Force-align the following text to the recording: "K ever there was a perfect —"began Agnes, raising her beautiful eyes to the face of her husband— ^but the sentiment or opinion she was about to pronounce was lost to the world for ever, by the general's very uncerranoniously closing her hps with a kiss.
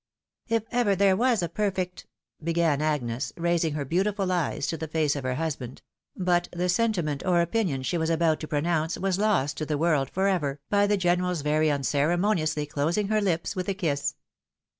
"K 0.49 0.59
ever 0.71 0.95
there 0.95 1.15
was 1.15 1.43
a 1.43 1.47
perfect 1.47 2.07
—"began 2.43 2.81
Agnes, 2.81 3.31
raising 3.37 3.73
her 3.75 3.85
beautiful 3.85 4.31
eyes 4.31 4.65
to 4.65 4.75
the 4.75 4.87
face 4.87 5.15
of 5.15 5.23
her 5.23 5.35
husband— 5.35 5.83
^but 6.19 6.47
the 6.49 6.69
sentiment 6.69 7.23
or 7.23 7.39
opinion 7.39 7.83
she 7.83 7.99
was 7.99 8.09
about 8.09 8.39
to 8.39 8.47
pronounce 8.47 8.97
was 8.97 9.19
lost 9.19 9.57
to 9.57 9.65
the 9.67 9.77
world 9.77 10.09
for 10.09 10.27
ever, 10.27 10.59
by 10.71 10.87
the 10.87 10.97
general's 10.97 11.41
very 11.43 11.67
uncerranoniously 11.67 12.67
closing 12.67 13.09
her 13.09 13.21
hps 13.21 13.55
with 13.55 13.69
a 13.69 13.75
kiss. 13.75 14.15